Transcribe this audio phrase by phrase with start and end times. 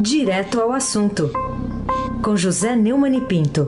[0.00, 1.30] Direto ao assunto,
[2.24, 3.66] com José Neumann e Pinto.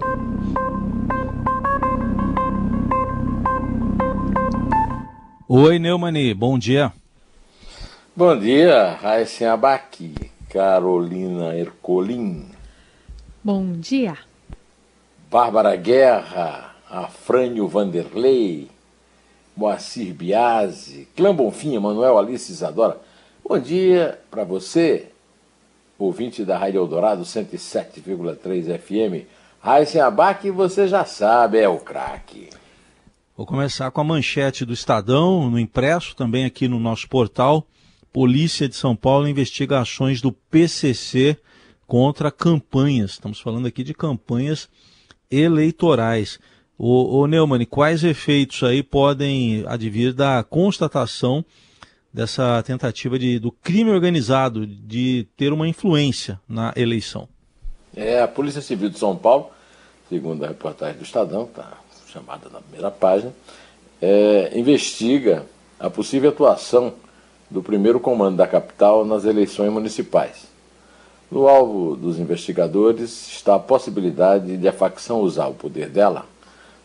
[5.46, 6.90] Oi, Neumani, bom dia.
[8.16, 10.10] Bom dia, Raíssen Abac,
[10.48, 12.46] Carolina Ercolim.
[13.44, 14.16] Bom dia.
[15.30, 18.70] Bárbara Guerra, Afrânio Vanderlei,
[19.54, 22.98] Moacir Biasi, Clã Bonfim, Manuel Alice Isadora.
[23.46, 25.11] Bom dia para você,
[26.04, 29.26] ouvinte da Rádio Eldorado 107,3 FM.
[29.60, 32.50] Raíssen Abac, você já sabe, é o craque.
[33.36, 37.66] Vou começar com a manchete do Estadão, no impresso, também aqui no nosso portal.
[38.12, 41.38] Polícia de São Paulo investiga ações do PCC
[41.86, 43.12] contra campanhas.
[43.12, 44.68] Estamos falando aqui de campanhas
[45.30, 46.38] eleitorais.
[46.76, 51.44] O, o Neumann, quais efeitos aí podem advir da constatação
[52.12, 57.28] dessa tentativa de, do crime organizado de ter uma influência na eleição?
[57.96, 59.50] É, a Polícia Civil de São Paulo,
[60.08, 61.78] segundo a reportagem do Estadão, está
[62.08, 63.32] chamada na primeira página,
[64.00, 65.46] é, investiga
[65.80, 66.94] a possível atuação
[67.50, 70.46] do primeiro comando da capital nas eleições municipais.
[71.30, 76.26] No alvo dos investigadores está a possibilidade de a facção usar o poder dela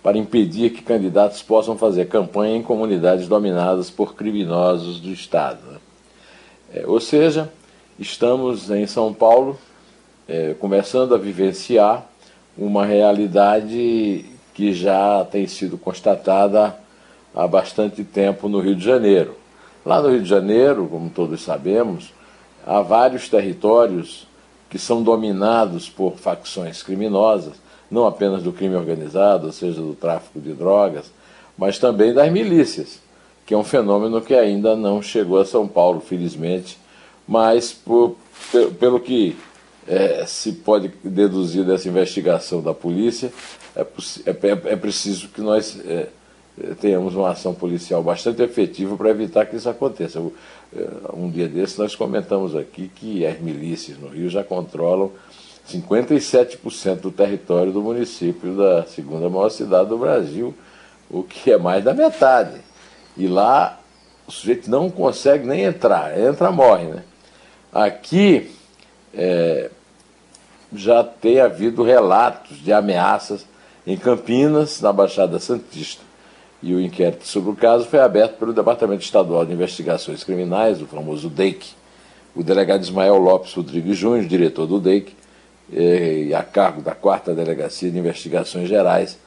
[0.01, 5.59] para impedir que candidatos possam fazer campanha em comunidades dominadas por criminosos do Estado.
[5.71, 5.77] Né?
[6.73, 7.51] É, ou seja,
[7.99, 9.57] estamos em São Paulo
[10.27, 12.05] é, começando a vivenciar
[12.57, 16.75] uma realidade que já tem sido constatada
[17.33, 19.35] há bastante tempo no Rio de Janeiro.
[19.85, 22.11] Lá no Rio de Janeiro, como todos sabemos,
[22.65, 24.27] há vários territórios
[24.69, 27.53] que são dominados por facções criminosas,
[27.89, 31.11] não apenas do crime organizado, ou seja, do tráfico de drogas,
[31.57, 32.99] mas também das milícias,
[33.45, 36.77] que é um fenômeno que ainda não chegou a São Paulo, felizmente,
[37.27, 38.15] mas por,
[38.79, 39.35] pelo que
[39.87, 43.31] é, se pode deduzir dessa investigação da polícia,
[43.75, 43.81] é,
[44.25, 46.09] é, é preciso que nós é,
[46.81, 50.19] tenhamos uma ação policial bastante efetiva para evitar que isso aconteça.
[50.75, 55.11] É, um dia desses nós comentamos aqui que as milícias no Rio já controlam
[55.67, 60.53] 57% do território do município da segunda maior cidade do Brasil,
[61.09, 62.59] o que é mais da metade.
[63.15, 63.79] E lá
[64.27, 66.85] o sujeito não consegue nem entrar, entra, morre.
[66.85, 67.03] Né?
[67.73, 68.51] Aqui
[69.13, 69.69] é,
[70.73, 73.45] já tem havido relatos de ameaças
[73.85, 76.07] em Campinas, na Baixada Santista
[76.61, 80.87] e o inquérito sobre o caso foi aberto pelo Departamento Estadual de Investigações Criminais, o
[80.87, 81.67] famoso DEIC.
[82.35, 85.15] O delegado Ismael Lopes Rodrigues Júnior, diretor do DEIC,
[85.71, 89.17] e a cargo da quarta Delegacia de Investigações Gerais,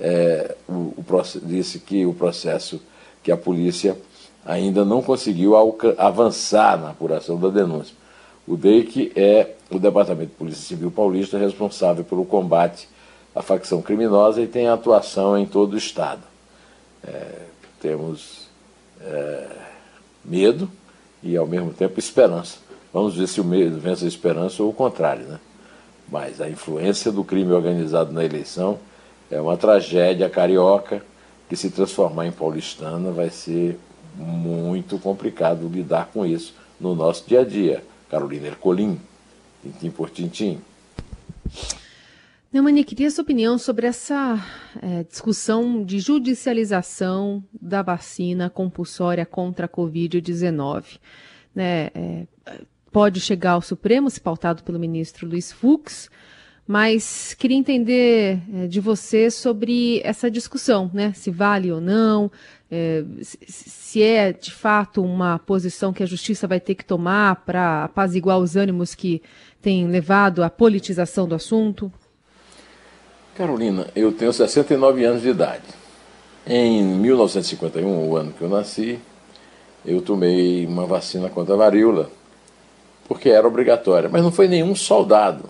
[0.00, 1.04] é, o, o,
[1.42, 2.80] disse que o processo,
[3.22, 3.96] que a polícia
[4.44, 5.54] ainda não conseguiu
[5.98, 7.94] avançar na apuração da denúncia.
[8.46, 12.88] O DEIC é o Departamento de Polícia Civil Paulista responsável pelo combate
[13.34, 16.22] à facção criminosa e tem atuação em todo o Estado
[17.04, 17.42] é,
[17.80, 18.48] temos
[19.00, 19.46] é,
[20.24, 20.70] medo
[21.22, 22.58] e, ao mesmo tempo, esperança.
[22.92, 25.24] Vamos ver se o medo vence a esperança ou o contrário.
[25.24, 25.38] Né?
[26.10, 28.78] Mas a influência do crime organizado na eleição
[29.30, 31.02] é uma tragédia carioca
[31.48, 33.78] que, se transformar em paulistana, vai ser
[34.16, 37.84] muito complicado lidar com isso no nosso dia a dia.
[38.10, 38.98] Carolina Ercolim,
[39.62, 40.60] tintim por tintim.
[42.50, 44.42] Neumani, queria sua opinião sobre essa
[44.80, 50.98] é, discussão de judicialização da vacina compulsória contra a Covid-19.
[51.54, 52.26] Né, é,
[52.92, 56.10] pode chegar ao Supremo, se pautado pelo ministro Luiz Fux,
[56.66, 61.14] mas queria entender é, de você sobre essa discussão, né?
[61.14, 62.30] Se vale ou não,
[62.70, 67.84] é, se é de fato uma posição que a justiça vai ter que tomar para
[67.84, 69.22] apaziguar os ânimos que
[69.62, 71.90] têm levado à politização do assunto.
[73.34, 75.64] Carolina, eu tenho 69 anos de idade.
[76.46, 78.98] Em 1951, o ano que eu nasci,
[79.86, 82.10] eu tomei uma vacina contra a varíola,
[83.08, 84.08] porque era obrigatória.
[84.08, 85.44] Mas não foi nenhum soldado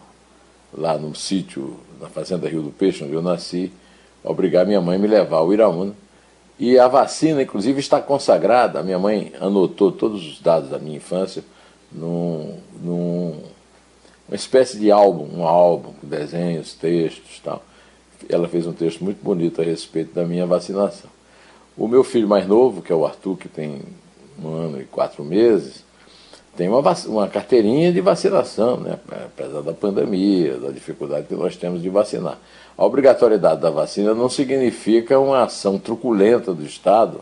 [0.73, 3.73] lá no sítio, na Fazenda Rio do Peixe, onde eu nasci,
[4.23, 5.93] obrigar minha mãe a me levar ao Iraúna.
[6.59, 8.81] E a vacina, inclusive, está consagrada.
[8.81, 11.45] A minha mãe anotou todos os dados da minha infância
[11.91, 13.43] num, num
[14.29, 17.63] uma espécie de álbum, um álbum com desenhos, textos tal
[18.29, 21.11] ela fez um texto muito bonito a respeito da minha vacinação.
[21.77, 23.83] O meu filho mais novo, que é o Arthur, que tem
[24.43, 25.85] um ano e quatro meses,
[26.59, 28.99] tem uma, uma carteirinha de vacinação, né?
[29.09, 32.37] apesar da pandemia, da dificuldade que nós temos de vacinar.
[32.77, 37.21] A obrigatoriedade da vacina não significa uma ação truculenta do Estado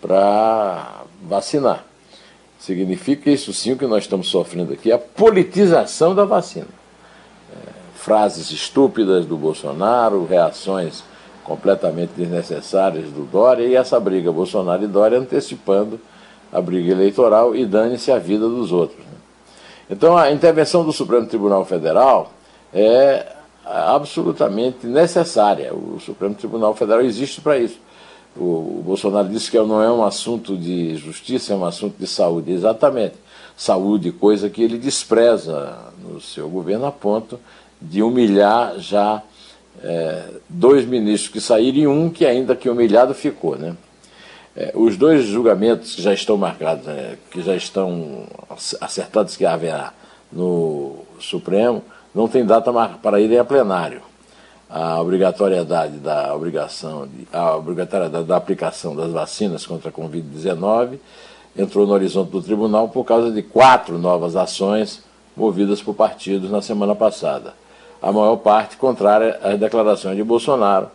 [0.00, 1.84] para vacinar.
[2.60, 6.68] Significa isso sim o que nós estamos sofrendo aqui, a politização da vacina.
[7.52, 11.02] É, frases estúpidas do Bolsonaro, reações
[11.42, 15.98] completamente desnecessárias do Dória e essa briga Bolsonaro e Dória antecipando
[16.52, 18.98] a briga eleitoral e dane-se a vida dos outros.
[18.98, 19.12] Né?
[19.90, 22.32] Então a intervenção do Supremo Tribunal Federal
[22.72, 23.26] é
[23.64, 25.72] absolutamente necessária.
[25.74, 27.78] O Supremo Tribunal Federal existe para isso.
[28.36, 32.52] O, Bolsonaro disse que não é um assunto de justiça, é um assunto de saúde.
[32.52, 33.14] Exatamente.
[33.56, 37.38] Saúde, coisa que ele despreza no seu governo a ponto
[37.80, 39.22] de humilhar já
[39.82, 43.56] é, dois ministros que saíram e um que ainda que humilhado ficou.
[43.56, 43.76] Né?
[44.56, 48.24] É, os dois julgamentos que já estão marcados, né, que já estão
[48.80, 49.92] acertados que haverá
[50.32, 51.82] no Supremo,
[52.14, 54.02] não tem data para irem a plenário.
[54.68, 60.98] A obrigatoriedade da obrigação de, a obrigatoriedade da aplicação das vacinas contra a Covid-19
[61.56, 65.02] entrou no horizonte do tribunal por causa de quatro novas ações
[65.36, 67.54] movidas por partidos na semana passada.
[68.00, 70.88] A maior parte contrária às declarações de Bolsonaro.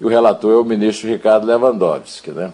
[0.00, 2.30] E o relator é o ministro Ricardo Lewandowski.
[2.30, 2.52] Né?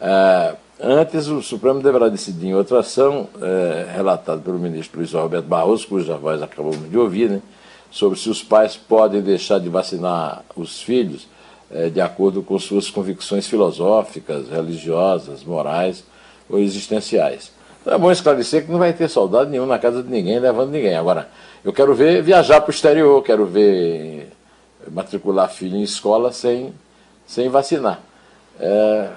[0.00, 5.46] É, antes, o Supremo deverá decidir em outra ação, é, relatada pelo ministro Luiz Roberto
[5.46, 7.42] Barroso, cuja voz acabamos de ouvir, né,
[7.90, 11.26] sobre se os pais podem deixar de vacinar os filhos
[11.70, 16.04] é, de acordo com suas convicções filosóficas, religiosas, morais
[16.48, 17.52] ou existenciais.
[17.80, 20.70] Então é bom esclarecer que não vai ter soldado nenhum na casa de ninguém, levando
[20.70, 20.96] ninguém.
[20.96, 21.28] Agora,
[21.64, 24.30] eu quero ver viajar para o exterior, quero ver
[24.90, 26.72] matricular filho em escola sem,
[27.26, 28.00] sem vacinar.
[28.58, 29.08] É,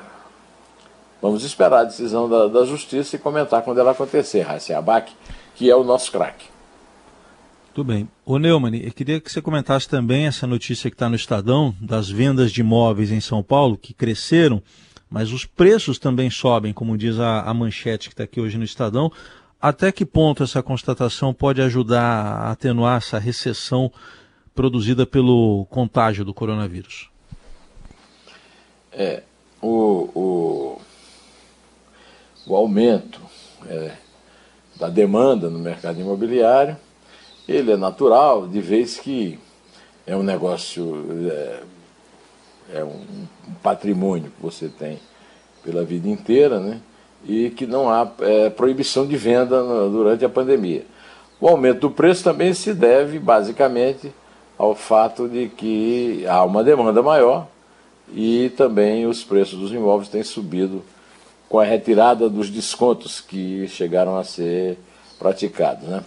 [1.21, 5.13] Vamos esperar a decisão da, da Justiça e comentar quando ela acontecer, Raíssa Abac,
[5.55, 6.47] que é o nosso craque.
[7.73, 8.09] Tudo bem.
[8.25, 12.09] Ô Neumann, eu queria que você comentasse também essa notícia que está no Estadão, das
[12.09, 14.61] vendas de imóveis em São Paulo, que cresceram,
[15.09, 18.63] mas os preços também sobem, como diz a, a manchete que está aqui hoje no
[18.63, 19.11] Estadão.
[19.61, 23.91] Até que ponto essa constatação pode ajudar a atenuar essa recessão
[24.55, 27.09] produzida pelo contágio do coronavírus?
[28.91, 29.23] É,
[29.61, 30.81] o, o
[32.51, 33.21] o aumento
[33.65, 33.91] é,
[34.75, 36.75] da demanda no mercado imobiliário,
[37.47, 39.39] ele é natural, de vez que
[40.05, 41.59] é um negócio, é,
[42.73, 43.25] é um,
[43.63, 44.99] patrimônio que você tem
[45.63, 46.81] pela vida inteira, né?
[47.25, 50.85] e que não há é, proibição de venda durante a pandemia.
[51.39, 54.11] O aumento do preço também se deve, basicamente,
[54.57, 57.47] ao fato de que há uma demanda maior
[58.13, 60.83] e também os preços dos imóveis têm subido
[61.51, 64.77] com a retirada dos descontos que chegaram a ser
[65.19, 65.85] praticados.
[65.85, 66.01] Né?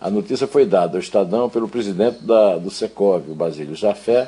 [0.00, 4.26] A notícia foi dada ao Estadão pelo presidente da, do Secov, o Basílio Jafé,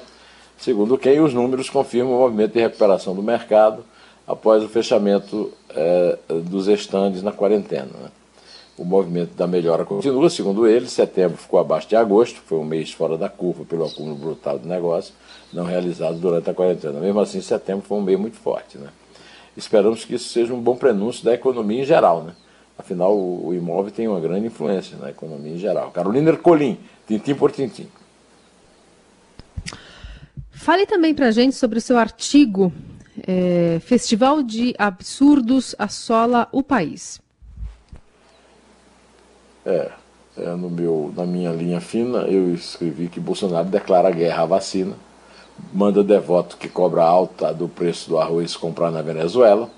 [0.59, 3.83] segundo quem os números confirmam o movimento de recuperação do mercado
[4.27, 7.89] após o fechamento é, dos estandes na quarentena.
[8.03, 8.11] Né?
[8.77, 12.93] O movimento da melhora continua, segundo ele, setembro ficou abaixo de agosto, foi um mês
[12.93, 15.15] fora da curva pelo acúmulo brutal do negócio,
[15.51, 17.01] não realizado durante a quarentena.
[17.01, 18.77] Mesmo assim, setembro foi um mês muito forte.
[18.77, 18.89] Né?
[19.59, 22.33] Esperamos que isso seja um bom prenúncio da economia em geral, né?
[22.79, 25.91] Afinal, o, o imóvel tem uma grande influência na economia em geral.
[25.91, 26.79] Carolina Ercolim,
[27.09, 27.89] tintim por tintim.
[30.53, 32.73] Fale também para a gente sobre o seu artigo
[33.27, 37.21] é, Festival de Absurdos assola o país.
[39.67, 39.91] É,
[40.37, 45.08] é, no meu, na minha linha fina, eu escrevi que Bolsonaro declara guerra à vacina
[45.73, 49.71] manda devoto que cobra alta do preço do arroz comprar na Venezuela.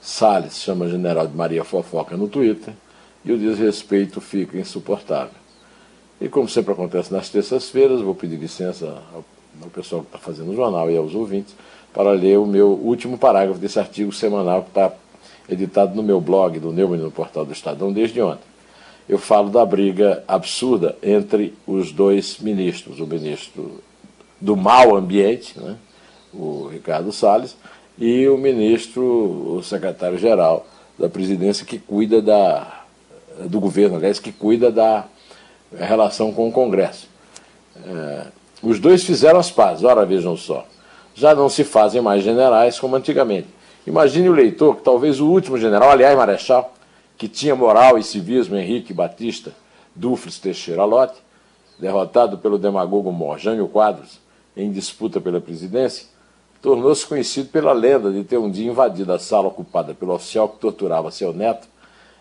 [0.00, 2.74] Salles chama general de Maria Fofoca no Twitter
[3.24, 5.34] e o desrespeito fica insuportável.
[6.20, 9.24] E como sempre acontece nas terças-feiras, vou pedir licença ao,
[9.70, 11.54] pessoal que está fazendo o jornal e aos ouvintes
[11.92, 14.92] para ler o meu último parágrafo desse artigo semanal que está
[15.48, 18.44] editado no meu blog do Neumann no portal do Estadão desde ontem.
[19.08, 23.80] Eu falo da briga absurda entre os dois ministros, o ministro
[24.40, 25.76] do mau ambiente, né,
[26.32, 27.56] o Ricardo Salles,
[27.98, 30.66] e o ministro, o secretário-geral
[30.98, 32.84] da presidência que cuida da,
[33.44, 35.06] do governo, aliás, que cuida da
[35.78, 37.08] relação com o Congresso.
[37.84, 38.26] É,
[38.62, 40.66] os dois fizeram as pazes, ora vejam só.
[41.14, 43.48] Já não se fazem mais generais como antigamente.
[43.86, 46.74] Imagine o leitor que talvez o último general, aliás, Marechal,
[47.16, 49.52] que tinha moral e civismo, Henrique Batista
[49.94, 51.18] Dufres Teixeira Lote,
[51.78, 54.18] derrotado pelo demagogo Morjânio Quadros,
[54.56, 56.06] em disputa pela presidência,
[56.62, 60.58] tornou-se conhecido pela lenda de ter um dia invadido a sala ocupada pelo oficial que
[60.58, 61.68] torturava seu neto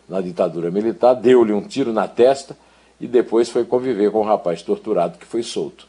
[0.08, 2.56] na ditadura militar, deu-lhe um tiro na testa
[3.00, 5.88] e depois foi conviver com o rapaz torturado que foi solto.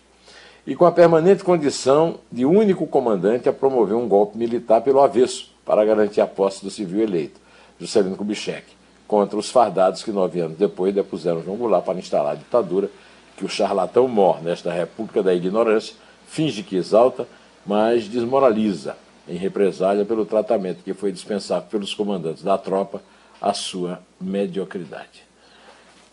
[0.66, 5.52] E com a permanente condição de único comandante a promover um golpe militar pelo avesso
[5.64, 7.40] para garantir a posse do civil eleito,
[7.78, 8.64] Juscelino Kubitschek,
[9.06, 12.90] contra os fardados que nove anos depois depuseram João Goulart para instalar a ditadura
[13.36, 15.94] que o charlatão mor nesta república da ignorância
[16.26, 17.26] finge que exalta,
[17.64, 18.97] mas desmoraliza
[19.28, 23.02] em represália pelo tratamento que foi dispensado pelos comandantes da tropa
[23.40, 25.25] à sua mediocridade.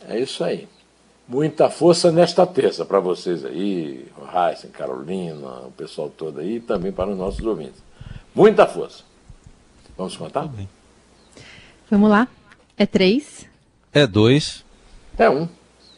[0.08, 0.68] É isso aí.
[1.28, 6.92] Muita força nesta terça para vocês aí, Heisen, Carolina, o pessoal todo aí, e também
[6.92, 7.82] para os nossos ouvintes.
[8.36, 9.04] Muita força.
[9.98, 10.50] Vamos contar?
[11.90, 12.28] Vamos lá.
[12.78, 13.46] É três.
[13.94, 14.66] É dois.
[15.18, 15.48] É um.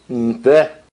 [0.10, 0.84] Um pé.